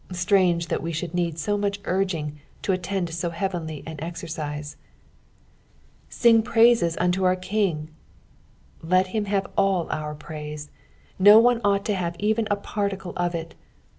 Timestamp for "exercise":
3.99-4.75